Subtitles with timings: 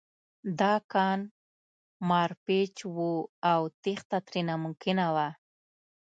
[0.59, 1.19] دا کان
[2.09, 2.97] مارپیچ و
[3.51, 5.27] او تېښته ترې ناممکنه وه